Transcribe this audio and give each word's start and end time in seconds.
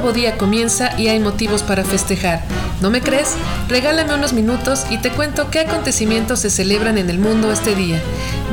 nuevo 0.00 0.12
día 0.12 0.38
comienza 0.38 0.96
y 0.96 1.08
hay 1.08 1.18
motivos 1.18 1.64
para 1.64 1.82
festejar. 1.82 2.40
¿No 2.80 2.88
me 2.88 3.00
crees? 3.00 3.34
Regálame 3.68 4.14
unos 4.14 4.32
minutos 4.32 4.86
y 4.90 4.98
te 4.98 5.10
cuento 5.10 5.50
qué 5.50 5.58
acontecimientos 5.58 6.38
se 6.38 6.50
celebran 6.50 6.98
en 6.98 7.10
el 7.10 7.18
mundo 7.18 7.50
este 7.50 7.74
día. 7.74 8.00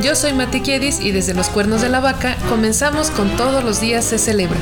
Yo 0.02 0.16
soy 0.16 0.32
Mati 0.32 0.60
Kiedis 0.60 0.98
y 0.98 1.12
desde 1.12 1.34
los 1.34 1.48
cuernos 1.48 1.82
de 1.82 1.88
la 1.88 2.00
vaca 2.00 2.36
comenzamos 2.48 3.12
con 3.12 3.28
todos 3.36 3.62
los 3.62 3.80
días 3.80 4.04
se 4.04 4.18
celebran. 4.18 4.60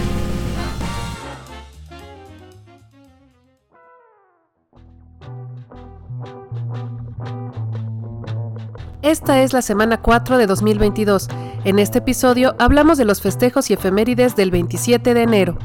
Esta 9.00 9.42
es 9.42 9.54
la 9.54 9.62
semana 9.62 10.02
4 10.02 10.36
de 10.36 10.46
2022. 10.46 11.28
En 11.64 11.78
este 11.78 12.00
episodio 12.00 12.54
hablamos 12.58 12.98
de 12.98 13.06
los 13.06 13.22
festejos 13.22 13.70
y 13.70 13.72
efemérides 13.72 14.36
del 14.36 14.50
27 14.50 15.14
de 15.14 15.22
enero. 15.22 15.58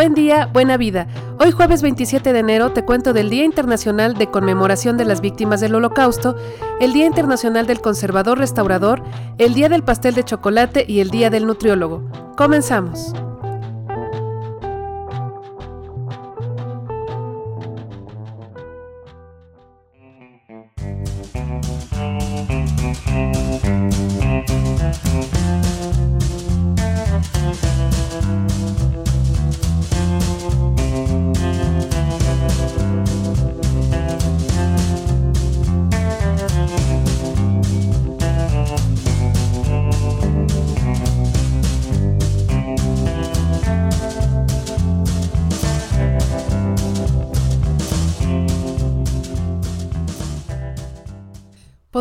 Buen 0.00 0.14
día, 0.14 0.46
buena 0.46 0.78
vida. 0.78 1.08
Hoy 1.38 1.50
jueves 1.50 1.82
27 1.82 2.32
de 2.32 2.38
enero 2.38 2.72
te 2.72 2.86
cuento 2.86 3.12
del 3.12 3.28
Día 3.28 3.44
Internacional 3.44 4.14
de 4.14 4.28
Conmemoración 4.28 4.96
de 4.96 5.04
las 5.04 5.20
Víctimas 5.20 5.60
del 5.60 5.74
Holocausto, 5.74 6.36
el 6.80 6.94
Día 6.94 7.04
Internacional 7.04 7.66
del 7.66 7.82
Conservador 7.82 8.38
Restaurador, 8.38 9.02
el 9.36 9.52
Día 9.52 9.68
del 9.68 9.82
Pastel 9.82 10.14
de 10.14 10.24
Chocolate 10.24 10.86
y 10.88 11.00
el 11.00 11.10
Día 11.10 11.28
del 11.28 11.46
Nutriólogo. 11.46 12.02
Comenzamos. 12.34 13.12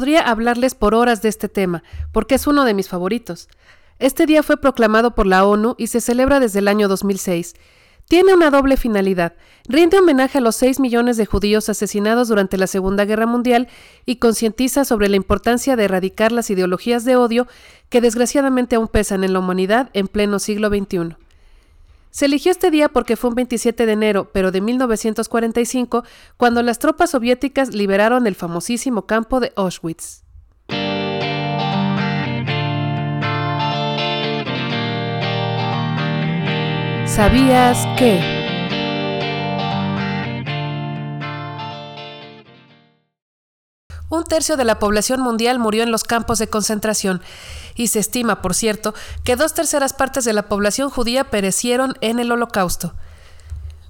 Podría 0.09 0.27
hablarles 0.27 0.73
por 0.73 0.95
horas 0.95 1.21
de 1.21 1.29
este 1.29 1.49
tema, 1.49 1.83
porque 2.11 2.33
es 2.33 2.47
uno 2.47 2.65
de 2.65 2.73
mis 2.73 2.89
favoritos. 2.89 3.47
Este 3.99 4.25
día 4.25 4.41
fue 4.41 4.57
proclamado 4.57 5.13
por 5.13 5.27
la 5.27 5.45
ONU 5.45 5.75
y 5.77 5.85
se 5.85 6.01
celebra 6.01 6.39
desde 6.39 6.57
el 6.57 6.67
año 6.67 6.87
2006. 6.87 7.53
Tiene 8.07 8.33
una 8.33 8.49
doble 8.49 8.75
finalidad. 8.75 9.33
Rinde 9.67 9.99
homenaje 9.99 10.39
a 10.39 10.41
los 10.41 10.55
6 10.55 10.79
millones 10.79 11.17
de 11.17 11.27
judíos 11.27 11.69
asesinados 11.69 12.27
durante 12.27 12.57
la 12.57 12.65
Segunda 12.65 13.05
Guerra 13.05 13.27
Mundial 13.27 13.67
y 14.03 14.15
concientiza 14.15 14.83
sobre 14.83 15.09
la 15.09 15.15
importancia 15.15 15.75
de 15.75 15.83
erradicar 15.83 16.31
las 16.31 16.49
ideologías 16.49 17.05
de 17.05 17.15
odio 17.15 17.45
que 17.89 18.01
desgraciadamente 18.01 18.77
aún 18.77 18.87
pesan 18.87 19.23
en 19.23 19.33
la 19.33 19.37
humanidad 19.37 19.91
en 19.93 20.07
pleno 20.07 20.39
siglo 20.39 20.69
XXI. 20.69 21.17
Se 22.11 22.25
eligió 22.25 22.51
este 22.51 22.71
día 22.71 22.89
porque 22.89 23.15
fue 23.15 23.29
un 23.29 23.35
27 23.35 23.85
de 23.85 23.91
enero, 23.91 24.29
pero 24.33 24.51
de 24.51 24.61
1945, 24.61 26.03
cuando 26.37 26.63
las 26.63 26.79
tropas 26.79 27.11
soviéticas 27.11 27.73
liberaron 27.73 28.25
el 28.25 28.35
famosísimo 28.35 29.05
campo 29.05 29.39
de 29.39 29.53
Auschwitz. 29.55 30.23
¿Sabías 37.05 37.85
que? 37.97 38.38
Un 44.09 44.23
tercio 44.23 44.57
de 44.57 44.65
la 44.65 44.79
población 44.79 45.21
mundial 45.21 45.59
murió 45.59 45.83
en 45.83 45.91
los 45.91 46.03
campos 46.03 46.39
de 46.39 46.47
concentración 46.47 47.21
y 47.75 47.87
se 47.87 47.99
estima, 47.99 48.41
por 48.41 48.55
cierto, 48.55 48.95
que 49.23 49.35
dos 49.35 49.53
terceras 49.53 49.93
partes 49.93 50.25
de 50.25 50.33
la 50.33 50.49
población 50.49 50.89
judía 50.89 51.29
perecieron 51.29 51.95
en 52.01 52.19
el 52.19 52.31
holocausto. 52.31 52.93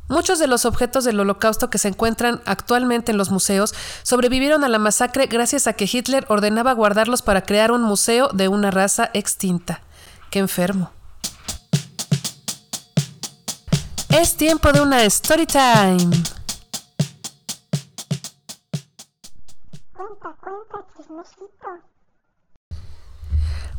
Muchos 0.10 0.40
de 0.40 0.48
los 0.48 0.66
objetos 0.66 1.04
del 1.06 1.20
holocausto 1.20 1.70
que 1.70 1.78
se 1.78 1.88
encuentran 1.88 2.42
actualmente 2.46 3.12
en 3.12 3.18
los 3.18 3.30
museos 3.30 3.74
sobrevivieron 4.04 4.64
a 4.64 4.68
la 4.68 4.80
masacre 4.80 5.28
gracias 5.28 5.68
a 5.68 5.74
que 5.74 5.90
Hitler 5.92 6.26
ordenaba 6.30 6.74
guardarlos 6.74 7.22
para 7.22 7.44
crear 7.44 7.72
un 7.72 7.84
museo 7.84 8.30
de 8.34 8.48
una 8.48 8.72
raza 8.72 9.12
extinta. 9.14 9.82
¡Qué 10.32 10.40
enfermo! 10.40 10.92
Es 14.10 14.36
tiempo 14.36 14.72
de 14.74 14.82
una 14.82 15.04
story 15.04 15.46
time. 15.46 16.39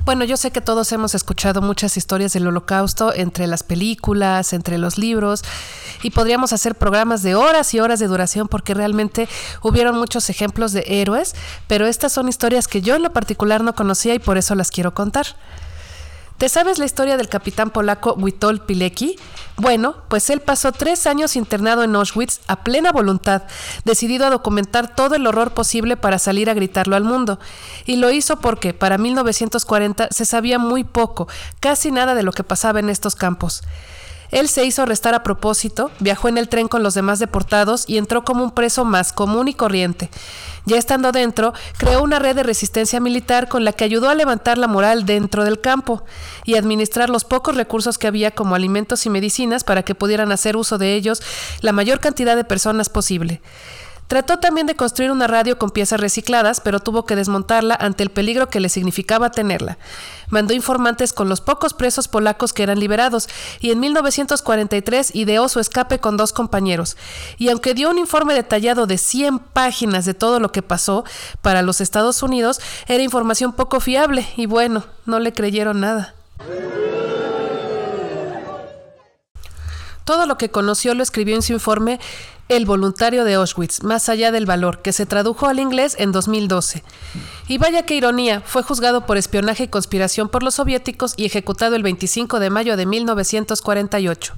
Bueno, 0.05 0.25
yo 0.25 0.37
sé 0.37 0.51
que 0.51 0.61
todos 0.61 0.91
hemos 0.93 1.15
escuchado 1.15 1.63
muchas 1.63 1.97
historias 1.97 2.33
del 2.33 2.47
holocausto 2.47 3.15
entre 3.15 3.47
las 3.47 3.63
películas, 3.63 4.53
entre 4.53 4.79
los 4.79 4.99
libros, 4.99 5.43
y 6.03 6.11
podríamos 6.11 6.53
hacer 6.53 6.75
programas 6.75 7.23
de 7.23 7.35
horas 7.35 7.75
y 7.75 7.81
horas 7.81 8.01
de 8.01 8.07
duración 8.07 8.49
porque 8.49 8.75
realmente 8.75 9.29
hubieron 9.63 9.99
muchos 9.99 10.31
ejemplos 10.31 10.73
de 10.73 10.85
héroes, 10.87 11.35
pero 11.69 11.87
estas 11.87 12.13
son 12.13 12.29
historias 12.29 12.67
que 12.67 12.83
yo 12.83 12.97
en 12.97 13.03
lo 13.03 13.13
particular 13.13 13.63
no 13.63 13.75
conocía 13.75 14.15
y 14.15 14.19
por 14.19 14.39
eso 14.39 14.55
las 14.55 14.71
quiero 14.71 14.95
contar. 14.95 15.27
¿Te 16.41 16.49
sabes 16.49 16.79
la 16.79 16.87
historia 16.87 17.19
del 17.19 17.29
capitán 17.29 17.69
polaco 17.69 18.15
Witold 18.15 18.63
Pilecki? 18.63 19.17
Bueno, 19.59 19.97
pues 20.09 20.31
él 20.31 20.41
pasó 20.41 20.73
tres 20.73 21.07
años 21.07 21.37
internado 21.37 21.83
en 21.83 21.95
Auschwitz 21.95 22.41
a 22.47 22.65
plena 22.65 22.93
voluntad, 22.93 23.43
decidido 23.85 24.25
a 24.25 24.31
documentar 24.31 24.95
todo 24.95 25.17
el 25.17 25.27
horror 25.27 25.53
posible 25.53 25.99
para 25.99 26.19
salir 26.19 26.49
a 26.49 26.55
gritarlo 26.55 26.97
al 26.97 27.05
mundo. 27.05 27.39
Y 27.85 27.97
lo 27.97 28.11
hizo 28.11 28.41
porque 28.41 28.73
para 28.73 28.97
1940 28.97 30.09
se 30.11 30.25
sabía 30.25 30.59
muy 30.59 30.83
poco, 30.83 31.29
casi 31.61 31.91
nada 31.91 32.15
de 32.15 32.23
lo 32.23 32.33
que 32.33 32.43
pasaba 32.43 32.81
en 32.81 32.89
estos 32.89 33.17
campos. 33.17 33.63
Él 34.31 34.49
se 34.49 34.65
hizo 34.65 34.83
arrestar 34.83 35.15
a 35.15 35.23
propósito, 35.23 35.91
viajó 35.99 36.29
en 36.29 36.39
el 36.39 36.49
tren 36.49 36.69
con 36.69 36.83
los 36.83 36.95
demás 36.95 37.19
deportados 37.19 37.85
y 37.89 37.99
entró 37.99 38.25
como 38.25 38.45
un 38.45 38.53
preso 38.53 38.85
más 38.85 39.13
común 39.13 39.49
y 39.49 39.55
corriente. 39.55 40.11
Ya 40.67 40.77
estando 40.77 41.11
dentro, 41.11 41.53
creó 41.79 42.03
una 42.03 42.19
red 42.19 42.37
de 42.37 42.43
resistencia 42.43 43.01
militar 43.01 43.49
con 43.49 43.65
la 43.65 43.73
que 43.73 43.85
ayudó 43.85 44.09
a 44.09 44.15
levantar 44.15 44.59
la 44.59 44.67
moral 44.67 45.07
dentro 45.07 45.45
del 45.45 45.61
campo 45.61 46.05
y 46.45 46.57
administrar 46.57 47.11
los 47.11 47.25
pocos 47.25 47.57
recursos 47.57 47.99
que 47.99 48.07
había 48.07 48.31
como 48.31 48.55
alimentos 48.55 49.07
y 49.07 49.11
medicinas 49.11 49.65
para 49.65 49.83
que 49.83 49.95
pudieran 49.95 50.33
hacer 50.33 50.57
uso 50.57 50.79
de 50.79 50.95
ellos 50.95 51.23
la 51.61 51.73
mayor 51.73 52.01
cantidad 52.01 52.37
de 52.37 52.45
personas 52.45 52.89
posible. 52.89 53.41
Trató 54.11 54.41
también 54.41 54.67
de 54.67 54.75
construir 54.75 55.13
una 55.13 55.29
radio 55.29 55.57
con 55.57 55.71
piezas 55.71 56.01
recicladas, 56.01 56.61
pero 56.61 56.81
tuvo 56.81 57.07
que 57.07 57.15
desmontarla 57.15 57.77
ante 57.77 58.03
el 58.03 58.11
peligro 58.11 58.51
que 58.51 58.59
le 58.59 58.69
significaba 58.69 59.31
tenerla. 59.31 59.79
Mandó 60.31 60.53
informantes 60.53 61.13
con 61.13 61.29
los 61.29 61.41
pocos 61.41 61.75
presos 61.75 62.09
polacos 62.09 62.53
que 62.53 62.65
eran 62.65 62.81
liberados 62.81 63.29
y 63.61 63.71
en 63.71 63.79
1943 63.79 65.15
ideó 65.15 65.49
su 65.49 65.61
escape 65.61 66.01
con 66.01 66.17
dos 66.17 66.33
compañeros. 66.33 66.97
Y 67.39 67.51
aunque 67.51 67.73
dio 67.73 67.89
un 67.89 67.99
informe 67.99 68.35
detallado 68.35 68.89
de 68.89 68.99
100 68.99 69.39
páginas 69.39 70.07
de 70.07 70.15
todo 70.15 70.41
lo 70.41 70.51
que 70.51 70.63
pasó 70.63 71.05
para 71.41 71.63
los 71.63 71.81
Estados 71.81 72.25
Unidos, 72.25 72.61
era 72.89 73.05
información 73.05 73.53
poco 73.53 73.79
fiable 73.79 74.27
y 74.37 74.47
bueno, 74.47 74.83
no 75.07 75.21
le 75.21 75.33
creyeron 75.33 75.79
nada. 75.79 76.17
Todo 80.05 80.27
lo 80.27 80.37
que 80.37 80.51
conoció 80.51 80.95
lo 80.95 81.05
escribió 81.05 81.37
en 81.37 81.43
su 81.43 81.53
informe 81.53 82.01
El 82.51 82.67
voluntario 82.67 83.23
de 83.23 83.35
Auschwitz, 83.35 83.85
más 83.85 84.09
allá 84.09 84.33
del 84.33 84.45
valor, 84.45 84.83
que 84.83 84.93
se 84.93 85.07
tradujo 85.07 85.47
al 85.47 85.61
inglés 85.61 85.95
en 86.01 86.11
2012. 86.11 86.83
Y 87.47 87.59
vaya 87.59 87.87
qué 87.87 87.95
ironía, 87.95 88.41
fue 88.41 88.65
juzgado 88.65 89.07
por 89.07 89.17
espionaje 89.17 89.63
y 89.63 89.69
conspiración 89.69 90.29
por 90.29 90.43
los 90.43 90.57
soviéticos 90.57 91.15
y 91.17 91.27
ejecutado 91.27 91.77
el 91.77 91.85
25 91.85 92.41
de 92.41 92.51
mayo 92.51 92.77
de 92.77 92.87
1948. 92.87 94.35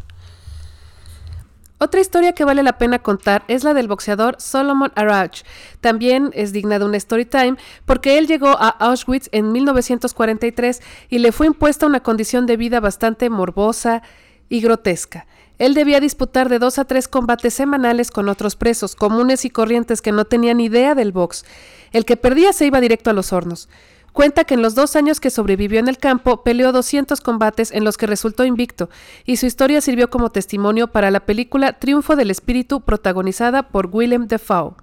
Otra 1.78 2.02
historia 2.02 2.34
que 2.34 2.44
vale 2.44 2.62
la 2.62 2.76
pena 2.76 2.98
contar 2.98 3.44
es 3.48 3.64
la 3.64 3.72
del 3.72 3.88
boxeador 3.88 4.36
Solomon 4.38 4.92
Arauch. 4.94 5.42
También 5.80 6.32
es 6.34 6.52
digna 6.52 6.78
de 6.78 6.84
una 6.84 6.98
story 6.98 7.24
time 7.24 7.56
porque 7.86 8.18
él 8.18 8.26
llegó 8.26 8.50
a 8.50 8.68
Auschwitz 8.68 9.30
en 9.32 9.52
1943 9.52 10.82
y 11.08 11.18
le 11.18 11.32
fue 11.32 11.46
impuesta 11.46 11.86
una 11.86 12.02
condición 12.02 12.44
de 12.44 12.58
vida 12.58 12.78
bastante 12.78 13.30
morbosa 13.30 14.02
y 14.50 14.60
grotesca. 14.60 15.26
Él 15.62 15.74
debía 15.74 16.00
disputar 16.00 16.48
de 16.48 16.58
dos 16.58 16.80
a 16.80 16.84
tres 16.86 17.06
combates 17.06 17.54
semanales 17.54 18.10
con 18.10 18.28
otros 18.28 18.56
presos, 18.56 18.96
comunes 18.96 19.44
y 19.44 19.50
corrientes 19.50 20.02
que 20.02 20.10
no 20.10 20.24
tenían 20.24 20.58
idea 20.58 20.96
del 20.96 21.12
box. 21.12 21.44
El 21.92 22.04
que 22.04 22.16
perdía 22.16 22.52
se 22.52 22.66
iba 22.66 22.80
directo 22.80 23.10
a 23.10 23.12
los 23.12 23.32
hornos. 23.32 23.68
Cuenta 24.12 24.42
que 24.42 24.54
en 24.54 24.62
los 24.62 24.74
dos 24.74 24.96
años 24.96 25.20
que 25.20 25.30
sobrevivió 25.30 25.78
en 25.78 25.86
el 25.86 25.98
campo 25.98 26.42
peleó 26.42 26.72
200 26.72 27.20
combates 27.20 27.70
en 27.70 27.84
los 27.84 27.96
que 27.96 28.08
resultó 28.08 28.44
invicto, 28.44 28.90
y 29.24 29.36
su 29.36 29.46
historia 29.46 29.80
sirvió 29.80 30.10
como 30.10 30.32
testimonio 30.32 30.88
para 30.88 31.12
la 31.12 31.20
película 31.20 31.74
Triunfo 31.74 32.16
del 32.16 32.32
Espíritu 32.32 32.80
protagonizada 32.80 33.68
por 33.68 33.86
Willem 33.86 34.26
Dafoe. 34.26 34.74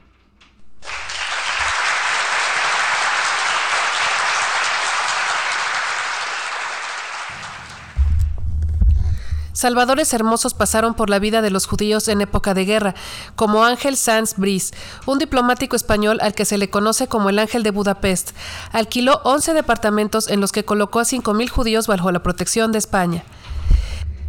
Salvadores 9.60 10.14
hermosos 10.14 10.54
pasaron 10.54 10.94
por 10.94 11.10
la 11.10 11.20
vida 11.20 11.42
de 11.42 11.50
los 11.50 11.68
judíos 11.68 12.08
en 12.08 12.22
época 12.22 12.54
de 12.54 12.64
guerra, 12.64 12.96
como 13.36 13.66
Ángel 13.66 13.98
Sanz 13.98 14.36
Brice, 14.38 14.74
un 15.06 15.20
diplomático 15.20 15.76
español 15.76 16.20
al 16.22 16.34
que 16.34 16.46
se 16.46 16.58
le 16.58 16.70
conoce 16.70 17.08
como 17.08 17.28
el 17.28 17.40
Ángel 17.40 17.62
de 17.64 17.72
Budapest. 17.72 18.32
Alquiló 18.72 19.20
11 19.26 19.54
departamentos 19.54 20.30
en 20.30 20.40
los 20.40 20.54
que 20.54 20.64
colocó 20.64 21.02
a 21.02 21.04
5.000 21.04 21.50
judíos 21.50 21.88
bajo 21.88 22.10
la 22.10 22.24
protección 22.24 22.72
de 22.72 22.78
España. 22.78 23.26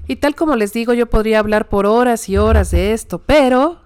Y 0.09 0.17
tal 0.17 0.35
como 0.35 0.57
les 0.57 0.73
digo, 0.73 0.95
yo 0.95 1.07
podría 1.07 1.39
hablar 1.39 1.69
por 1.69 1.87
horas 1.87 2.29
y 2.29 2.37
horas 2.37 2.73
de 2.73 2.93
esto, 2.93 3.21
pero 3.21 3.80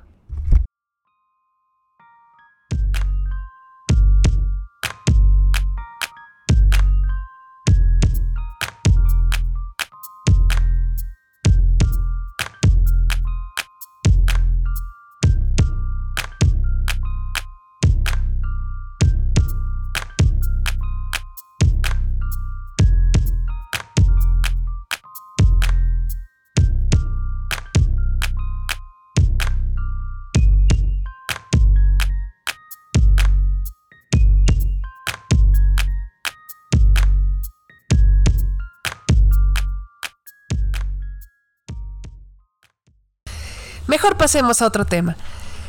Mejor 43.95 44.17
pasemos 44.17 44.61
a 44.61 44.67
otro 44.67 44.85
tema. 44.85 45.17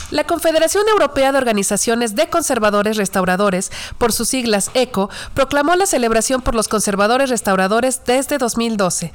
La 0.09 0.23
Confederación 0.23 0.83
Europea 0.89 1.31
de 1.31 1.37
Organizaciones 1.37 2.15
de 2.15 2.27
Conservadores 2.27 2.97
Restauradores, 2.97 3.71
por 3.99 4.11
sus 4.13 4.29
siglas 4.29 4.71
ECO, 4.73 5.11
proclamó 5.35 5.75
la 5.75 5.85
celebración 5.85 6.41
por 6.41 6.55
los 6.55 6.67
conservadores 6.67 7.29
restauradores 7.29 8.01
desde 8.03 8.39
2012. 8.39 9.13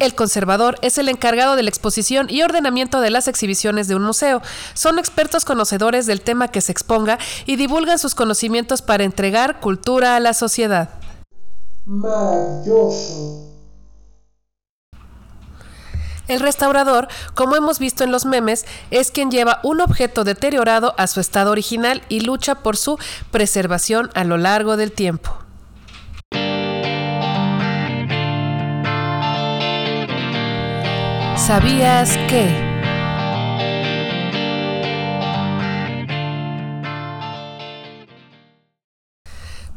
El 0.00 0.16
conservador 0.16 0.80
es 0.82 0.98
el 0.98 1.08
encargado 1.08 1.54
de 1.54 1.62
la 1.62 1.70
exposición 1.70 2.26
y 2.28 2.42
ordenamiento 2.42 3.00
de 3.00 3.10
las 3.10 3.28
exhibiciones 3.28 3.86
de 3.86 3.94
un 3.94 4.02
museo. 4.02 4.42
Son 4.74 4.98
expertos 4.98 5.44
conocedores 5.44 6.06
del 6.06 6.20
tema 6.20 6.48
que 6.48 6.60
se 6.60 6.72
exponga 6.72 7.18
y 7.46 7.54
divulgan 7.54 8.00
sus 8.00 8.16
conocimientos 8.16 8.82
para 8.82 9.04
entregar 9.04 9.60
cultura 9.60 10.16
a 10.16 10.20
la 10.20 10.34
sociedad. 10.34 10.90
Maravilloso. 11.86 13.57
El 16.28 16.40
restaurador, 16.40 17.08
como 17.34 17.56
hemos 17.56 17.78
visto 17.78 18.04
en 18.04 18.12
los 18.12 18.26
memes, 18.26 18.66
es 18.90 19.10
quien 19.10 19.30
lleva 19.30 19.60
un 19.62 19.80
objeto 19.80 20.24
deteriorado 20.24 20.94
a 20.98 21.06
su 21.06 21.20
estado 21.20 21.50
original 21.50 22.02
y 22.08 22.20
lucha 22.20 22.56
por 22.56 22.76
su 22.76 22.98
preservación 23.30 24.10
a 24.14 24.24
lo 24.24 24.36
largo 24.36 24.76
del 24.76 24.92
tiempo. 24.92 25.36
¿Sabías 31.36 32.18
que? 32.28 32.67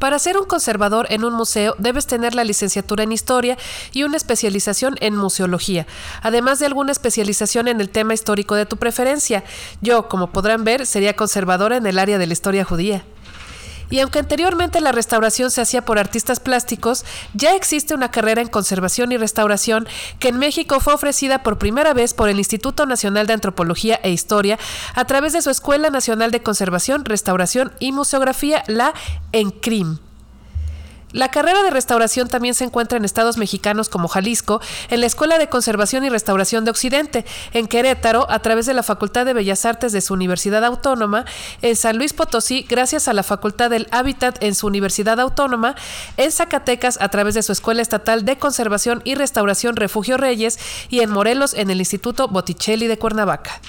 Para 0.01 0.17
ser 0.17 0.35
un 0.35 0.45
conservador 0.45 1.05
en 1.11 1.23
un 1.23 1.35
museo 1.35 1.75
debes 1.77 2.07
tener 2.07 2.33
la 2.33 2.43
licenciatura 2.43 3.03
en 3.03 3.11
historia 3.11 3.55
y 3.93 4.01
una 4.01 4.17
especialización 4.17 4.95
en 4.99 5.15
museología, 5.15 5.85
además 6.23 6.57
de 6.57 6.65
alguna 6.65 6.91
especialización 6.91 7.67
en 7.67 7.79
el 7.79 7.91
tema 7.91 8.15
histórico 8.15 8.55
de 8.55 8.65
tu 8.65 8.77
preferencia. 8.77 9.43
Yo, 9.79 10.09
como 10.09 10.31
podrán 10.31 10.63
ver, 10.63 10.87
sería 10.87 11.15
conservadora 11.15 11.77
en 11.77 11.85
el 11.85 11.99
área 11.99 12.17
de 12.17 12.25
la 12.25 12.33
historia 12.33 12.65
judía. 12.65 13.03
Y 13.91 13.99
aunque 13.99 14.19
anteriormente 14.19 14.81
la 14.81 14.91
restauración 14.91 15.51
se 15.51 15.61
hacía 15.61 15.85
por 15.85 15.99
artistas 15.99 16.39
plásticos, 16.39 17.05
ya 17.33 17.55
existe 17.55 17.93
una 17.93 18.09
carrera 18.09 18.41
en 18.41 18.47
conservación 18.47 19.11
y 19.11 19.17
restauración 19.17 19.87
que 20.17 20.29
en 20.29 20.39
México 20.39 20.79
fue 20.79 20.93
ofrecida 20.93 21.43
por 21.43 21.59
primera 21.59 21.93
vez 21.93 22.15
por 22.15 22.29
el 22.29 22.39
Instituto 22.39 22.85
Nacional 22.85 23.27
de 23.27 23.33
Antropología 23.33 23.99
e 24.01 24.11
Historia 24.11 24.57
a 24.95 25.05
través 25.05 25.33
de 25.33 25.41
su 25.41 25.49
Escuela 25.49 25.89
Nacional 25.89 26.31
de 26.31 26.41
Conservación, 26.41 27.05
Restauración 27.05 27.73
y 27.79 27.91
Museografía, 27.91 28.63
la 28.67 28.93
ENCRIM. 29.33 30.10
La 31.13 31.29
carrera 31.29 31.61
de 31.63 31.69
restauración 31.69 32.29
también 32.29 32.53
se 32.53 32.63
encuentra 32.63 32.97
en 32.97 33.05
estados 33.05 33.37
mexicanos 33.37 33.89
como 33.89 34.07
Jalisco, 34.07 34.61
en 34.89 35.01
la 35.01 35.07
Escuela 35.07 35.37
de 35.37 35.49
Conservación 35.49 36.05
y 36.05 36.09
Restauración 36.09 36.63
de 36.63 36.71
Occidente, 36.71 37.25
en 37.53 37.67
Querétaro, 37.67 38.29
a 38.29 38.39
través 38.39 38.65
de 38.65 38.73
la 38.73 38.83
Facultad 38.83 39.25
de 39.25 39.33
Bellas 39.33 39.65
Artes 39.65 39.91
de 39.91 40.01
su 40.01 40.13
Universidad 40.13 40.63
Autónoma, 40.63 41.25
en 41.61 41.75
San 41.75 41.97
Luis 41.97 42.13
Potosí, 42.13 42.65
gracias 42.69 43.07
a 43.07 43.13
la 43.13 43.23
Facultad 43.23 43.69
del 43.69 43.87
Hábitat 43.91 44.41
en 44.41 44.55
su 44.55 44.67
Universidad 44.67 45.19
Autónoma, 45.19 45.75
en 46.17 46.31
Zacatecas, 46.31 46.97
a 47.01 47.09
través 47.09 47.35
de 47.35 47.43
su 47.43 47.51
Escuela 47.51 47.81
Estatal 47.81 48.23
de 48.23 48.37
Conservación 48.37 49.01
y 49.03 49.15
Restauración 49.15 49.75
Refugio 49.75 50.17
Reyes, 50.17 50.59
y 50.89 51.01
en 51.01 51.11
Morelos, 51.11 51.53
en 51.53 51.69
el 51.69 51.79
Instituto 51.79 52.27
Botticelli 52.29 52.87
de 52.87 52.97
Cuernavaca. 52.97 53.59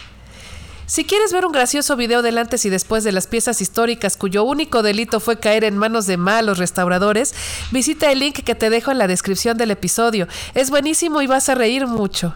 Si 0.92 1.06
quieres 1.06 1.32
ver 1.32 1.46
un 1.46 1.52
gracioso 1.52 1.96
video 1.96 2.20
del 2.20 2.36
antes 2.36 2.66
y 2.66 2.68
después 2.68 3.02
de 3.02 3.12
las 3.12 3.26
piezas 3.26 3.62
históricas 3.62 4.18
cuyo 4.18 4.44
único 4.44 4.82
delito 4.82 5.20
fue 5.20 5.40
caer 5.40 5.64
en 5.64 5.78
manos 5.78 6.04
de 6.04 6.18
malos 6.18 6.58
restauradores, 6.58 7.34
visita 7.70 8.12
el 8.12 8.18
link 8.18 8.40
que 8.44 8.54
te 8.54 8.68
dejo 8.68 8.90
en 8.90 8.98
la 8.98 9.06
descripción 9.06 9.56
del 9.56 9.70
episodio. 9.70 10.28
Es 10.52 10.68
buenísimo 10.68 11.22
y 11.22 11.26
vas 11.26 11.48
a 11.48 11.54
reír 11.54 11.86
mucho. 11.86 12.34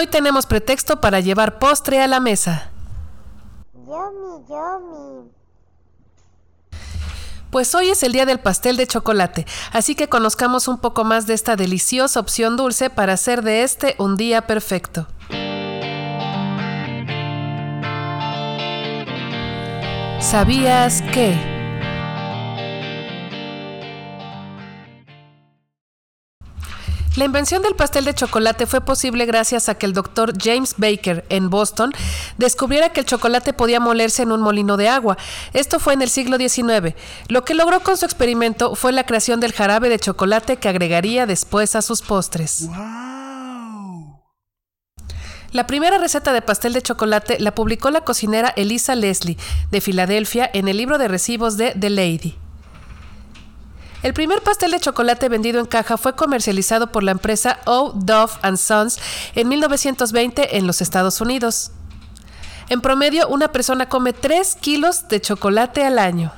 Hoy 0.00 0.06
tenemos 0.06 0.46
pretexto 0.46 0.98
para 0.98 1.20
llevar 1.20 1.58
postre 1.58 2.00
a 2.00 2.06
la 2.06 2.20
mesa. 2.20 2.70
Yomi, 3.74 4.46
yomi. 4.48 5.30
Pues 7.50 7.74
hoy 7.74 7.90
es 7.90 8.02
el 8.02 8.12
día 8.12 8.24
del 8.24 8.40
pastel 8.40 8.78
de 8.78 8.86
chocolate, 8.86 9.46
así 9.72 9.94
que 9.94 10.08
conozcamos 10.08 10.68
un 10.68 10.78
poco 10.78 11.04
más 11.04 11.26
de 11.26 11.34
esta 11.34 11.54
deliciosa 11.54 12.18
opción 12.18 12.56
dulce 12.56 12.88
para 12.88 13.12
hacer 13.12 13.42
de 13.42 13.62
este 13.62 13.94
un 13.98 14.16
día 14.16 14.46
perfecto. 14.46 15.06
¿Sabías 20.18 21.02
que? 21.12 21.59
La 27.16 27.24
invención 27.24 27.60
del 27.62 27.74
pastel 27.74 28.04
de 28.04 28.14
chocolate 28.14 28.66
fue 28.66 28.80
posible 28.80 29.26
gracias 29.26 29.68
a 29.68 29.74
que 29.74 29.84
el 29.84 29.92
doctor 29.92 30.32
James 30.40 30.74
Baker 30.76 31.26
en 31.28 31.50
Boston 31.50 31.92
descubriera 32.38 32.90
que 32.90 33.00
el 33.00 33.06
chocolate 33.06 33.52
podía 33.52 33.80
molerse 33.80 34.22
en 34.22 34.30
un 34.30 34.40
molino 34.40 34.76
de 34.76 34.88
agua. 34.88 35.18
Esto 35.52 35.80
fue 35.80 35.94
en 35.94 36.02
el 36.02 36.08
siglo 36.08 36.38
XIX. 36.38 36.94
Lo 37.26 37.44
que 37.44 37.54
logró 37.54 37.80
con 37.80 37.96
su 37.96 38.04
experimento 38.04 38.76
fue 38.76 38.92
la 38.92 39.04
creación 39.04 39.40
del 39.40 39.52
jarabe 39.52 39.88
de 39.88 39.98
chocolate 39.98 40.58
que 40.58 40.68
agregaría 40.68 41.26
después 41.26 41.74
a 41.74 41.82
sus 41.82 42.00
postres. 42.00 42.68
La 45.52 45.66
primera 45.66 45.98
receta 45.98 46.32
de 46.32 46.42
pastel 46.42 46.74
de 46.74 46.82
chocolate 46.82 47.40
la 47.40 47.56
publicó 47.56 47.90
la 47.90 48.02
cocinera 48.02 48.50
Elisa 48.50 48.94
Leslie 48.94 49.36
de 49.72 49.80
Filadelfia 49.80 50.48
en 50.54 50.68
el 50.68 50.76
libro 50.76 50.96
de 50.96 51.08
recibos 51.08 51.56
de 51.56 51.72
The 51.72 51.90
Lady. 51.90 52.38
El 54.02 54.14
primer 54.14 54.40
pastel 54.42 54.70
de 54.70 54.80
chocolate 54.80 55.28
vendido 55.28 55.60
en 55.60 55.66
caja 55.66 55.98
fue 55.98 56.16
comercializado 56.16 56.90
por 56.90 57.02
la 57.02 57.10
empresa 57.10 57.58
O. 57.66 57.92
Dove 57.94 58.32
Sons 58.56 58.98
en 59.34 59.48
1920 59.48 60.56
en 60.56 60.66
los 60.66 60.80
Estados 60.80 61.20
Unidos. 61.20 61.72
En 62.70 62.80
promedio, 62.80 63.28
una 63.28 63.52
persona 63.52 63.90
come 63.90 64.14
3 64.14 64.56
kilos 64.56 65.08
de 65.08 65.20
chocolate 65.20 65.84
al 65.84 65.98
año. 65.98 66.32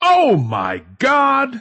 ¡Oh, 0.00 0.36
my 0.36 0.82
God! 1.00 1.60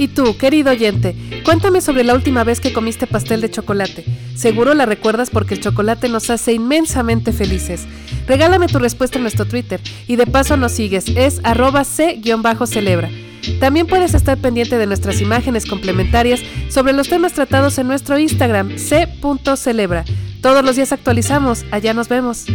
Y 0.00 0.08
tú, 0.08 0.34
querido 0.38 0.70
oyente, 0.70 1.14
cuéntame 1.44 1.82
sobre 1.82 2.04
la 2.04 2.14
última 2.14 2.42
vez 2.42 2.58
que 2.58 2.72
comiste 2.72 3.06
pastel 3.06 3.42
de 3.42 3.50
chocolate. 3.50 4.02
Seguro 4.34 4.72
la 4.72 4.86
recuerdas 4.86 5.28
porque 5.28 5.52
el 5.52 5.60
chocolate 5.60 6.08
nos 6.08 6.30
hace 6.30 6.54
inmensamente 6.54 7.34
felices. 7.34 7.86
Regálame 8.26 8.66
tu 8.66 8.78
respuesta 8.78 9.18
en 9.18 9.24
nuestro 9.24 9.44
Twitter 9.44 9.78
y 10.08 10.16
de 10.16 10.26
paso 10.26 10.56
nos 10.56 10.72
sigues, 10.72 11.04
es 11.16 11.42
arroba 11.44 11.84
c-celebra. 11.84 13.10
También 13.60 13.86
puedes 13.86 14.14
estar 14.14 14.38
pendiente 14.38 14.78
de 14.78 14.86
nuestras 14.86 15.20
imágenes 15.20 15.66
complementarias 15.66 16.40
sobre 16.70 16.94
los 16.94 17.10
temas 17.10 17.34
tratados 17.34 17.76
en 17.76 17.86
nuestro 17.86 18.18
Instagram 18.18 18.78
c.celebra. 18.78 20.06
Todos 20.40 20.64
los 20.64 20.76
días 20.76 20.92
actualizamos, 20.92 21.66
allá 21.70 21.92
nos 21.92 22.08
vemos. 22.08 22.46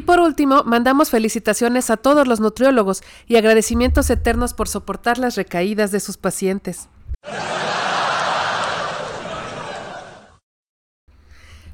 Y 0.00 0.02
por 0.02 0.18
último, 0.18 0.64
mandamos 0.64 1.10
felicitaciones 1.10 1.90
a 1.90 1.98
todos 1.98 2.26
los 2.26 2.40
nutriólogos 2.40 3.02
y 3.26 3.36
agradecimientos 3.36 4.08
eternos 4.08 4.54
por 4.54 4.66
soportar 4.66 5.18
las 5.18 5.36
recaídas 5.36 5.90
de 5.90 6.00
sus 6.00 6.16
pacientes. 6.16 6.88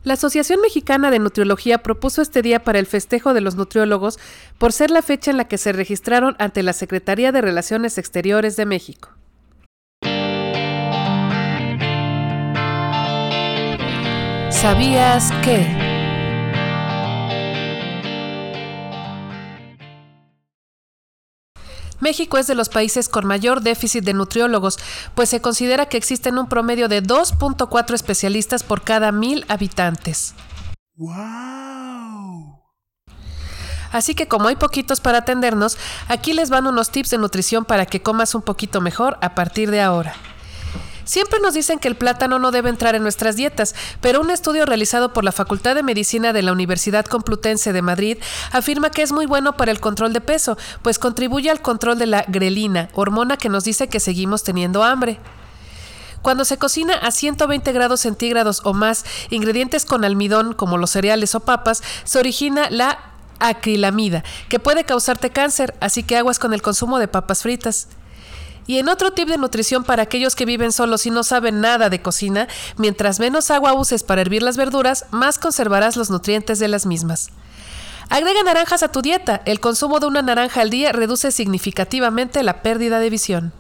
La 0.02 0.14
Asociación 0.14 0.61
Mexicana 0.61 1.12
de 1.12 1.21
Nutriología 1.21 1.85
propuso 1.85 2.21
este 2.21 2.42
día 2.42 2.64
para 2.64 2.80
el 2.80 2.87
festejo 2.87 3.33
de 3.33 3.42
los 3.42 3.54
nutriólogos 3.54 4.18
por 4.59 4.73
ser 4.73 4.90
la 4.90 5.02
fecha 5.02 5.30
en 5.30 5.37
la 5.37 5.47
que 5.47 5.56
se 5.56 5.71
registraron 5.71 6.35
ante 6.40 6.64
la 6.64 6.73
Secretaría 6.73 7.30
de 7.30 7.42
Relaciones 7.42 7.97
Exteriores 7.97 8.56
de 8.56 8.66
México. 8.66 9.11
¿Sabías 14.50 15.30
que? 15.45 15.86
México 22.07 22.39
es 22.39 22.47
de 22.47 22.55
los 22.55 22.69
países 22.69 23.09
con 23.09 23.27
mayor 23.27 23.63
déficit 23.63 24.05
de 24.05 24.15
nutriólogos, 24.15 24.79
pues 25.17 25.29
se 25.29 25.41
considera 25.41 25.87
que 25.87 25.97
existen 25.97 26.39
un 26.39 26.49
promedio 26.49 26.87
de 26.87 27.03
2.4 27.03 27.95
especialistas 27.95 28.63
por 28.63 28.83
cada 28.83 29.11
mil 29.11 29.45
habitantes. 29.49 30.37
¡Wow! 30.95 32.63
Así 33.91 34.15
que 34.15 34.29
como 34.29 34.47
hay 34.47 34.55
poquitos 34.55 35.01
para 35.01 35.19
atendernos, 35.19 35.79
aquí 36.07 36.33
les 36.33 36.49
van 36.49 36.69
unos 36.69 36.91
tips 36.91 37.11
de 37.11 37.19
nutrición 37.19 37.65
para 37.65 37.87
que 37.87 38.03
comas 38.03 38.37
un 38.37 38.43
poquito 38.43 38.81
mejor 38.81 39.19
a 39.21 39.35
partir 39.35 39.73
de 39.73 39.81
ahora. 39.81 40.15
Siempre 41.07 41.39
nos 41.39 41.55
dicen 41.55 41.79
que 41.79 41.87
el 41.87 41.95
plátano 41.95 42.41
no 42.41 42.51
debe 42.51 42.69
entrar 42.69 42.97
en 42.97 43.03
nuestras 43.05 43.37
dietas, 43.37 43.77
pero 44.01 44.21
un 44.21 44.31
estudio 44.31 44.67
realizado 44.67 45.13
por 45.13 45.23
la 45.23 45.31
Facultad 45.31 45.77
de 45.77 45.85
Medicina 45.85 46.33
de 46.33 46.43
la 46.43 46.51
Universidad 46.51 47.07
Complutense 47.07 47.73
de 47.73 47.81
Madrid 47.81 48.19
afirma 48.51 48.91
que 48.91 49.03
es 49.03 49.13
muy 49.13 49.25
bueno 49.25 49.57
para 49.57 49.71
el 49.71 49.79
control 49.79 50.13
de 50.13 50.21
peso, 50.21 50.59
pues 50.83 50.99
contribuye 50.99 51.49
al 51.49 51.63
control 51.63 52.01
de 52.01 52.07
la 52.07 52.25
grelina, 52.27 52.89
hormona 52.93 53.37
que 53.37 53.49
nos 53.49 53.63
dice 53.63 53.87
que 53.87 54.01
seguimos 54.01 54.43
teniendo 54.43 54.83
hambre. 54.83 55.21
Cuando 56.23 56.45
se 56.45 56.59
cocina 56.59 56.95
a 56.95 57.13
120 57.13 57.71
grados 57.71 58.01
centígrados 58.01 58.63
o 58.65 58.75
más, 58.75 59.05
ingredientes 59.31 59.85
con 59.85 60.05
almidón 60.05 60.55
como 60.55 60.77
los 60.77 60.91
cereales 60.91 61.37
o 61.37 61.41
papas, 61.41 61.85
se 62.03 62.19
origina 62.19 62.69
la 62.69 62.99
acrilamida, 63.39 64.25
que 64.49 64.59
puede 64.59 64.83
causarte 64.83 65.31
cáncer, 65.31 65.77
así 65.79 66.03
que 66.03 66.17
aguas 66.17 66.41
con 66.41 66.53
el 66.53 66.63
consumo 66.63 66.99
de 66.99 67.07
papas 67.07 67.43
fritas. 67.43 67.87
Y 68.66 68.78
en 68.78 68.88
otro 68.88 69.12
tip 69.12 69.28
de 69.28 69.38
nutrición 69.38 69.85
para 69.85 70.02
aquellos 70.02 70.35
que 70.35 70.44
viven 70.44 70.73
solos 70.73 71.06
y 71.06 71.11
no 71.11 71.23
saben 71.23 71.61
nada 71.61 71.88
de 71.88 72.02
cocina, 72.02 72.49
mientras 72.76 73.20
menos 73.20 73.50
agua 73.50 73.75
uses 73.75 74.02
para 74.02 74.20
hervir 74.20 74.42
las 74.42 74.56
verduras, 74.56 75.06
más 75.11 75.38
conservarás 75.38 75.96
los 75.96 76.11
nutrientes 76.11 76.58
de 76.58 76.68
las 76.68 76.87
mismas. 76.87 77.30
Agrega 78.08 78.42
naranjas 78.42 78.82
a 78.82 78.88
tu 78.88 79.02
dieta. 79.02 79.42
El 79.44 79.61
consumo 79.61 80.00
de 80.00 80.06
una 80.06 80.23
naranja 80.23 80.61
al 80.61 80.70
día 80.70 80.92
reduce 80.92 81.30
significativamente 81.32 82.42
la 82.42 82.62
pérdida 82.62 82.99
de 83.00 83.11
visión. 83.11 83.52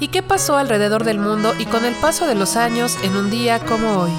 ¿Y 0.00 0.08
qué 0.08 0.22
pasó 0.22 0.56
alrededor 0.56 1.04
del 1.04 1.18
mundo 1.18 1.54
y 1.58 1.64
con 1.64 1.84
el 1.84 1.94
paso 1.94 2.26
de 2.26 2.34
los 2.34 2.56
años 2.56 2.96
en 3.02 3.16
un 3.16 3.30
día 3.30 3.58
como 3.60 4.02
hoy? 4.02 4.12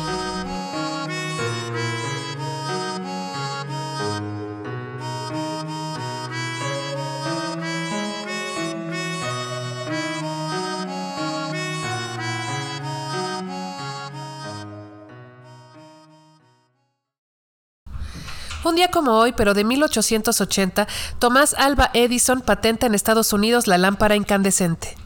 Un 18.75 18.79
día 18.79 18.89
como 18.89 19.13
hoy, 19.13 19.31
pero 19.31 19.53
de 19.53 19.63
1880, 19.63 20.85
Tomás 21.17 21.53
Alba 21.53 21.91
Edison 21.93 22.41
patenta 22.41 22.85
en 22.85 22.93
Estados 22.93 23.31
Unidos 23.31 23.67
la 23.67 23.77
lámpara 23.77 24.17
incandescente. 24.17 24.97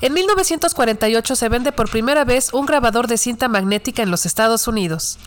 En 0.00 0.14
1948 0.14 1.36
se 1.36 1.48
vende 1.50 1.72
por 1.72 1.90
primera 1.90 2.24
vez 2.24 2.54
un 2.54 2.64
grabador 2.64 3.06
de 3.06 3.18
cinta 3.18 3.48
magnética 3.48 4.02
en 4.02 4.10
los 4.10 4.24
Estados 4.24 4.66
Unidos. 4.66 5.18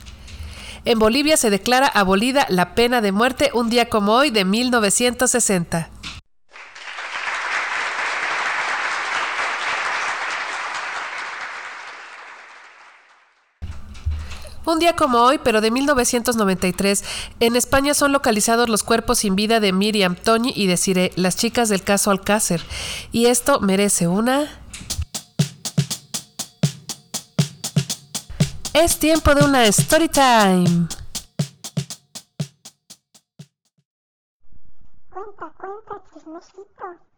En 0.84 0.98
Bolivia 0.98 1.38
se 1.38 1.52
declara 1.52 1.86
abolida 1.86 2.48
la 2.50 2.74
pena 2.74 3.02
de 3.02 3.12
muerte 3.12 3.52
un 3.54 3.70
día 3.70 3.88
como 3.88 4.14
hoy 4.14 4.32
de 4.32 4.46
1960. 4.46 5.92
Un 14.74 14.80
día 14.80 14.96
como 14.96 15.20
hoy, 15.20 15.38
pero 15.38 15.62
de 15.62 15.70
1993, 15.70 17.04
en 17.40 17.56
España 17.56 17.94
son 17.94 18.12
localizados 18.12 18.70
los 18.70 18.82
cuerpos 18.82 19.20
sin 19.20 19.36
vida 19.36 19.60
de 19.60 19.72
Miriam, 19.72 20.16
Tony 20.16 20.52
y 20.56 20.66
Desiree, 20.66 21.12
las 21.16 21.38
chicas 21.38 21.70
del 21.70 21.84
caso 21.84 22.10
Alcácer. 22.10 22.60
Y 23.12 23.28
esto 23.28 23.60
merece 23.60 24.08
una... 24.08 24.50
Es 28.74 28.98
tiempo 28.98 29.36
de 29.36 29.46
una 29.46 29.64
story 29.66 30.10
time. 30.10 30.88
Cuenta, 35.12 35.54
cuenta, 35.56 36.04
chismosito. 36.12 37.13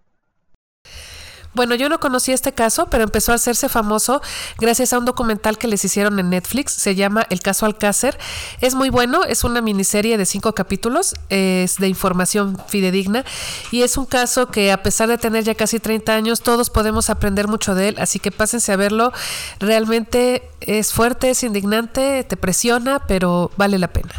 Bueno, 1.55 1.75
yo 1.75 1.88
no 1.88 2.01
conocía 2.01 2.35
este 2.35 2.51
caso, 2.51 2.88
pero 2.88 3.05
empezó 3.05 3.31
a 3.31 3.35
hacerse 3.35 3.69
famoso 3.69 4.21
gracias 4.59 4.91
a 4.91 5.00
un 5.00 5.05
documental 5.05 5.57
que 5.57 5.67
les 5.67 5.85
hicieron 5.85 6.19
en 6.19 6.29
Netflix. 6.29 6.74
Se 6.74 6.95
llama 6.95 7.25
El 7.29 7.39
caso 7.39 7.65
Alcácer. 7.65 8.17
Es 8.59 8.75
muy 8.75 8.89
bueno, 8.89 9.24
es 9.24 9.45
una 9.45 9.62
miniserie 9.62 10.17
de 10.17 10.25
cinco 10.25 10.53
capítulos, 10.53 11.15
es 11.29 11.77
de 11.77 11.88
información 11.88 12.57
fidedigna 12.67 13.24
y 13.71 13.83
es 13.83 13.95
un 13.95 14.05
caso 14.05 14.47
que 14.47 14.74
a 14.74 14.83
pesar 14.83 15.07
de 15.07 15.17
tener 15.17 15.45
ya 15.45 15.55
casi 15.55 15.79
30 15.79 16.13
años, 16.13 16.41
todos 16.41 16.69
podemos 16.69 17.09
aprender 17.09 17.47
mucho 17.47 17.74
de 17.74 17.89
él. 17.89 17.95
Así 18.00 18.19
que 18.19 18.31
pásense 18.31 18.74
a 18.74 18.75
verlo. 18.75 19.13
Realmente 19.59 20.50
es 20.59 20.91
fuerte, 20.91 21.29
es 21.29 21.43
indignante, 21.43 22.25
te 22.25 22.35
presiona, 22.35 23.00
pero 23.07 23.50
vale 23.55 23.79
la 23.79 23.88
pena. 23.88 24.12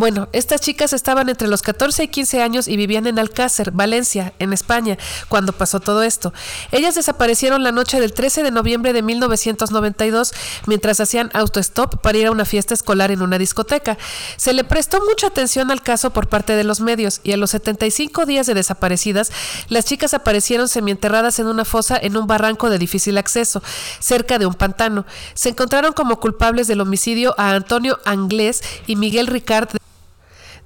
Bueno, 0.00 0.30
estas 0.32 0.62
chicas 0.62 0.94
estaban 0.94 1.28
entre 1.28 1.46
los 1.46 1.60
14 1.60 2.04
y 2.04 2.08
15 2.08 2.40
años 2.40 2.68
y 2.68 2.78
vivían 2.78 3.06
en 3.06 3.18
Alcácer, 3.18 3.70
Valencia, 3.70 4.32
en 4.38 4.54
España, 4.54 4.96
cuando 5.28 5.52
pasó 5.52 5.78
todo 5.78 6.02
esto. 6.02 6.32
Ellas 6.72 6.94
desaparecieron 6.94 7.62
la 7.62 7.70
noche 7.70 8.00
del 8.00 8.14
13 8.14 8.42
de 8.42 8.50
noviembre 8.50 8.94
de 8.94 9.02
1992 9.02 10.32
mientras 10.64 11.00
hacían 11.00 11.28
autostop 11.34 12.00
para 12.00 12.16
ir 12.16 12.28
a 12.28 12.30
una 12.30 12.46
fiesta 12.46 12.72
escolar 12.72 13.10
en 13.10 13.20
una 13.20 13.36
discoteca. 13.36 13.98
Se 14.38 14.54
le 14.54 14.64
prestó 14.64 15.04
mucha 15.06 15.26
atención 15.26 15.70
al 15.70 15.82
caso 15.82 16.14
por 16.14 16.28
parte 16.28 16.56
de 16.56 16.64
los 16.64 16.80
medios 16.80 17.20
y 17.22 17.32
a 17.32 17.36
los 17.36 17.50
75 17.50 18.24
días 18.24 18.46
de 18.46 18.54
desaparecidas, 18.54 19.30
las 19.68 19.84
chicas 19.84 20.14
aparecieron 20.14 20.68
semienterradas 20.68 21.38
en 21.40 21.46
una 21.46 21.66
fosa 21.66 21.98
en 22.00 22.16
un 22.16 22.26
barranco 22.26 22.70
de 22.70 22.78
difícil 22.78 23.18
acceso, 23.18 23.62
cerca 23.98 24.38
de 24.38 24.46
un 24.46 24.54
pantano. 24.54 25.04
Se 25.34 25.50
encontraron 25.50 25.92
como 25.92 26.20
culpables 26.20 26.68
del 26.68 26.80
homicidio 26.80 27.34
a 27.36 27.50
Antonio 27.50 27.98
Anglés 28.06 28.62
y 28.86 28.96
Miguel 28.96 29.26
Ricard 29.26 29.68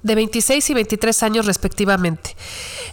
de 0.05 0.13
26 0.13 0.69
y 0.69 0.73
23 0.75 1.23
años 1.23 1.45
respectivamente. 1.47 2.35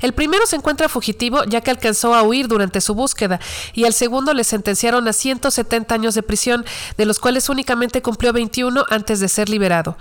El 0.03 0.13
primero 0.13 0.47
se 0.47 0.57
encuentra 0.57 0.89
fugitivo 0.89 1.45
ya 1.45 1.61
que 1.61 1.71
alcanzó 1.71 2.15
a 2.15 2.23
huir 2.23 2.49
durante 2.49 2.81
su 2.81 2.95
búsqueda 2.95 3.41
y 3.73 3.85
al 3.85 3.93
segundo 3.93 4.35
le 4.35 4.43
sentenciaron 4.43 5.07
a 5.07 5.13
170 5.13 5.95
años 5.95 6.15
de 6.15 6.23
prisión, 6.23 6.65
de 6.99 7.07
los 7.07 7.21
cuales 7.21 7.49
únicamente 7.49 8.03
cumplió 8.03 8.33
21 8.33 8.85
antes 8.91 9.21
de 9.21 9.29
ser 9.29 9.49
liberado. 9.49 9.97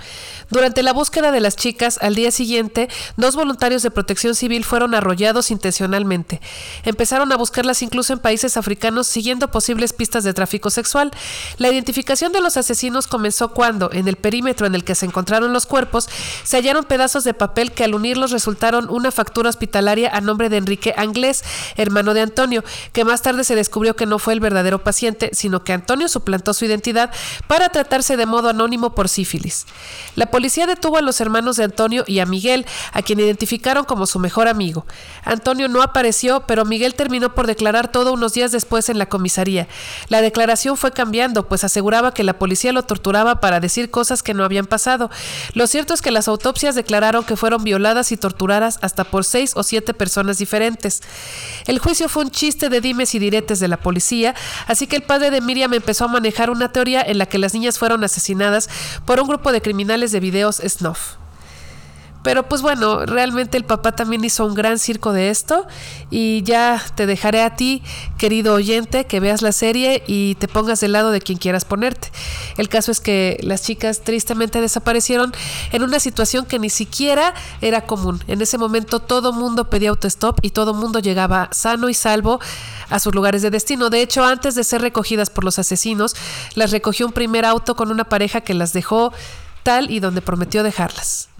Durante 0.49 0.81
la 0.81 0.91
búsqueda 0.91 1.31
de 1.31 1.39
las 1.39 1.55
chicas, 1.55 1.99
al 2.01 2.15
día 2.15 2.31
siguiente, 2.31 2.89
dos 3.15 3.35
voluntarios 3.35 3.83
de 3.83 3.91
protección 3.91 4.33
civil 4.33 4.65
fueron 4.65 4.95
arrollados 4.95 5.51
intencionalmente. 5.51 6.41
Empezaron 6.83 7.31
a 7.31 7.37
buscarlas 7.37 7.83
incluso 7.83 8.13
en 8.13 8.19
países 8.19 8.57
africanos 8.57 9.05
siguiendo 9.05 9.51
posibles 9.51 9.93
pistas 9.93 10.23
de 10.23 10.33
tráfico 10.33 10.71
sexual. 10.71 11.11
La 11.57 11.69
identificación 11.69 12.31
de 12.31 12.41
los 12.41 12.57
asesinos 12.57 13.05
comenzó 13.05 13.53
cuando, 13.53 13.91
en 13.93 14.07
el 14.07 14.15
perímetro 14.15 14.65
en 14.65 14.73
el 14.73 14.83
que 14.83 14.95
se 14.95 15.05
encontraron 15.05 15.53
los 15.53 15.67
cuerpos, 15.67 16.09
se 16.43 16.57
hallaron 16.57 16.85
pedazos 16.85 17.23
de 17.23 17.35
papel 17.35 17.71
que 17.71 17.83
al 17.83 17.93
unirlos 17.93 18.31
resultaron 18.31 18.89
una 18.89 19.11
factura 19.11 19.49
hospitalaria 19.49 19.90
a 20.11 20.21
nombre 20.21 20.49
de 20.49 20.57
Enrique 20.57 20.93
Anglés, 20.97 21.43
hermano 21.75 22.13
de 22.13 22.21
Antonio, 22.21 22.63
que 22.93 23.03
más 23.03 23.21
tarde 23.21 23.43
se 23.43 23.55
descubrió 23.55 23.95
que 23.95 24.05
no 24.05 24.19
fue 24.19 24.33
el 24.33 24.39
verdadero 24.39 24.83
paciente, 24.83 25.29
sino 25.33 25.63
que 25.63 25.73
Antonio 25.73 26.07
suplantó 26.07 26.53
su 26.53 26.65
identidad 26.65 27.11
para 27.47 27.69
tratarse 27.69 28.17
de 28.17 28.25
modo 28.25 28.49
anónimo 28.49 28.95
por 28.95 29.09
sífilis. 29.09 29.65
La 30.15 30.27
policía 30.27 30.65
detuvo 30.65 30.97
a 30.97 31.01
los 31.01 31.19
hermanos 31.21 31.57
de 31.57 31.65
Antonio 31.65 32.03
y 32.07 32.19
a 32.19 32.25
Miguel, 32.25 32.65
a 32.93 33.01
quien 33.01 33.19
identificaron 33.19 33.85
como 33.85 34.05
su 34.05 34.19
mejor 34.19 34.47
amigo. 34.47 34.85
Antonio 35.23 35.67
no 35.67 35.81
apareció, 35.81 36.45
pero 36.47 36.65
Miguel 36.65 36.95
terminó 36.95 37.35
por 37.35 37.47
declarar 37.47 37.91
todo 37.91 38.13
unos 38.13 38.33
días 38.33 38.51
después 38.51 38.89
en 38.89 38.97
la 38.97 39.07
comisaría. 39.07 39.67
La 40.07 40.21
declaración 40.21 40.77
fue 40.77 40.91
cambiando, 40.91 41.47
pues 41.47 41.63
aseguraba 41.63 42.13
que 42.13 42.23
la 42.23 42.39
policía 42.39 42.71
lo 42.71 42.83
torturaba 42.83 43.39
para 43.39 43.59
decir 43.59 43.89
cosas 43.91 44.23
que 44.23 44.33
no 44.33 44.43
habían 44.43 44.65
pasado. 44.65 45.09
Lo 45.53 45.67
cierto 45.67 45.93
es 45.93 46.01
que 46.01 46.11
las 46.11 46.27
autopsias 46.27 46.75
declararon 46.75 47.23
que 47.23 47.35
fueron 47.35 47.63
violadas 47.63 48.11
y 48.11 48.17
torturadas 48.17 48.79
hasta 48.81 49.03
por 49.03 49.25
seis 49.25 49.53
o 49.55 49.63
siete 49.63 49.80
personas 49.81 50.37
diferentes. 50.37 51.01
El 51.65 51.79
juicio 51.79 52.07
fue 52.09 52.23
un 52.23 52.31
chiste 52.31 52.69
de 52.69 52.81
dimes 52.81 53.15
y 53.15 53.19
diretes 53.19 53.59
de 53.59 53.67
la 53.67 53.77
policía, 53.77 54.35
así 54.67 54.87
que 54.87 54.95
el 54.95 55.03
padre 55.03 55.31
de 55.31 55.41
Miriam 55.41 55.73
empezó 55.73 56.05
a 56.05 56.07
manejar 56.07 56.49
una 56.49 56.71
teoría 56.71 57.01
en 57.01 57.17
la 57.17 57.25
que 57.25 57.37
las 57.37 57.53
niñas 57.53 57.79
fueron 57.79 58.03
asesinadas 58.03 58.69
por 59.05 59.19
un 59.19 59.27
grupo 59.27 59.51
de 59.51 59.61
criminales 59.61 60.11
de 60.11 60.19
videos 60.19 60.57
snuff. 60.57 61.15
Pero 62.23 62.47
pues 62.47 62.61
bueno, 62.61 63.05
realmente 63.05 63.57
el 63.57 63.65
papá 63.65 63.93
también 63.93 64.23
hizo 64.23 64.45
un 64.45 64.53
gran 64.53 64.77
circo 64.77 65.11
de 65.11 65.29
esto 65.29 65.65
y 66.11 66.43
ya 66.43 66.81
te 66.95 67.07
dejaré 67.07 67.41
a 67.41 67.55
ti, 67.55 67.81
querido 68.17 68.53
oyente, 68.53 69.05
que 69.05 69.19
veas 69.19 69.41
la 69.41 69.51
serie 69.51 70.03
y 70.05 70.35
te 70.35 70.47
pongas 70.47 70.79
del 70.81 70.91
lado 70.91 71.09
de 71.11 71.19
quien 71.19 71.39
quieras 71.39 71.65
ponerte. 71.65 72.11
El 72.57 72.69
caso 72.69 72.91
es 72.91 72.99
que 72.99 73.39
las 73.41 73.63
chicas 73.63 74.01
tristemente 74.01 74.61
desaparecieron 74.61 75.33
en 75.71 75.81
una 75.81 75.99
situación 75.99 76.45
que 76.45 76.59
ni 76.59 76.69
siquiera 76.69 77.33
era 77.61 77.81
común. 77.81 78.23
En 78.27 78.41
ese 78.41 78.59
momento 78.59 78.99
todo 78.99 79.33
mundo 79.33 79.69
pedía 79.69 79.89
autostop 79.89 80.39
y 80.43 80.51
todo 80.51 80.75
mundo 80.75 80.99
llegaba 80.99 81.49
sano 81.51 81.89
y 81.89 81.95
salvo 81.95 82.39
a 82.89 82.99
sus 82.99 83.15
lugares 83.15 83.41
de 83.41 83.49
destino. 83.49 83.89
De 83.89 84.01
hecho, 84.01 84.23
antes 84.23 84.53
de 84.53 84.63
ser 84.63 84.81
recogidas 84.81 85.31
por 85.31 85.43
los 85.43 85.57
asesinos, 85.57 86.15
las 86.53 86.71
recogió 86.71 87.07
un 87.07 87.13
primer 87.13 87.45
auto 87.45 87.75
con 87.75 87.89
una 87.89 88.03
pareja 88.03 88.41
que 88.41 88.53
las 88.53 88.73
dejó 88.73 89.11
tal 89.63 89.89
y 89.89 89.99
donde 89.99 90.21
prometió 90.21 90.63
dejarlas. 90.63 91.30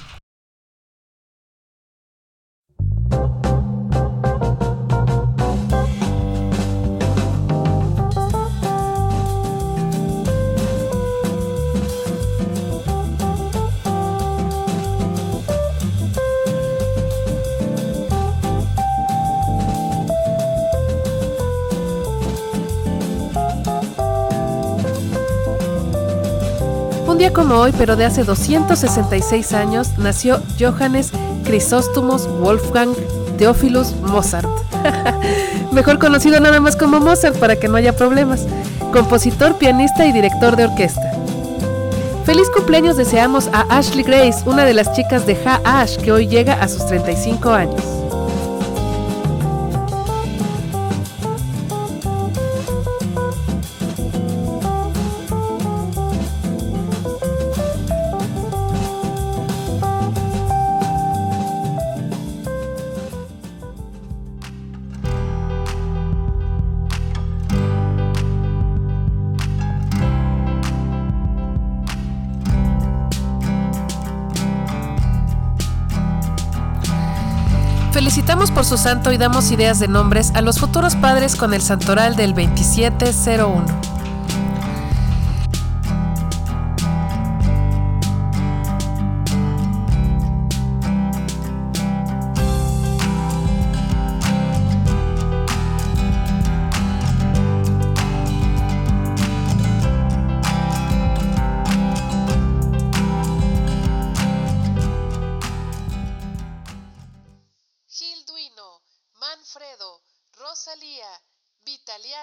Un 27.11 27.17
día 27.17 27.33
como 27.33 27.55
hoy, 27.55 27.73
pero 27.77 27.97
de 27.97 28.05
hace 28.05 28.23
266 28.23 29.51
años, 29.51 29.97
nació 29.97 30.41
Johannes 30.57 31.11
Crisóstomos 31.43 32.25
Wolfgang 32.39 32.95
Theophilus 33.37 33.93
Mozart. 33.97 34.47
Mejor 35.73 35.99
conocido 35.99 36.39
nada 36.39 36.61
más 36.61 36.77
como 36.77 37.01
Mozart 37.01 37.35
para 37.35 37.57
que 37.57 37.67
no 37.67 37.75
haya 37.75 37.97
problemas. 37.97 38.47
Compositor, 38.93 39.57
pianista 39.57 40.05
y 40.05 40.13
director 40.13 40.55
de 40.55 40.63
orquesta. 40.63 41.11
Feliz 42.25 42.49
cumpleaños 42.49 42.95
deseamos 42.95 43.49
a 43.51 43.63
Ashley 43.77 44.05
Grace, 44.05 44.49
una 44.49 44.63
de 44.63 44.73
las 44.73 44.93
chicas 44.93 45.27
de 45.27 45.37
Ha 45.45 45.59
Ash, 45.65 45.97
que 45.97 46.13
hoy 46.13 46.27
llega 46.27 46.53
a 46.53 46.69
sus 46.69 46.85
35 46.85 47.49
años. 47.51 47.90
Felicitamos 78.21 78.51
por 78.51 78.65
su 78.65 78.77
santo 78.77 79.11
y 79.11 79.17
damos 79.17 79.49
ideas 79.51 79.79
de 79.79 79.87
nombres 79.87 80.31
a 80.35 80.43
los 80.43 80.59
futuros 80.59 80.95
padres 80.95 81.35
con 81.35 81.55
el 81.55 81.61
santoral 81.63 82.15
del 82.15 82.35
2701. 82.35 83.90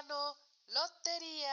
Lotería. 0.01 1.49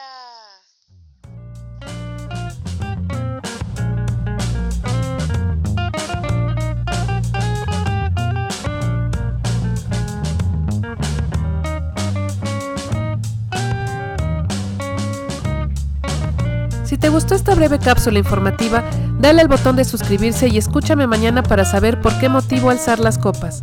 Si 16.84 16.96
te 16.96 17.08
gustó 17.08 17.34
esta 17.34 17.56
breve 17.56 17.80
cápsula 17.80 18.20
informativa, 18.20 18.84
dale 19.18 19.40
al 19.40 19.48
botón 19.48 19.74
de 19.74 19.84
suscribirse 19.84 20.46
y 20.46 20.58
escúchame 20.58 21.08
mañana 21.08 21.42
para 21.42 21.64
saber 21.64 22.00
por 22.00 22.16
qué 22.20 22.28
motivo 22.28 22.70
alzar 22.70 23.00
las 23.00 23.18
copas. 23.18 23.60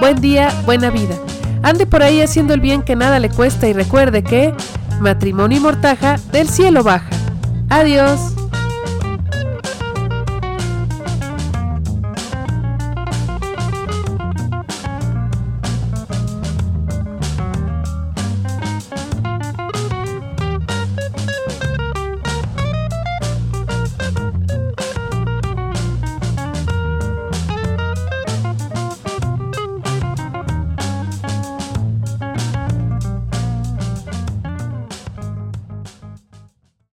Buen 0.00 0.20
día, 0.20 0.48
buena 0.64 0.90
vida. 0.90 1.14
Ande 1.64 1.86
por 1.86 2.02
ahí 2.02 2.20
haciendo 2.20 2.52
el 2.52 2.60
bien 2.60 2.82
que 2.82 2.94
nada 2.94 3.18
le 3.18 3.30
cuesta 3.30 3.66
y 3.66 3.72
recuerde 3.72 4.22
que 4.22 4.52
matrimonio 5.00 5.56
y 5.56 5.60
mortaja 5.62 6.16
del 6.30 6.46
cielo 6.50 6.84
baja. 6.84 7.08
Adiós. 7.70 8.33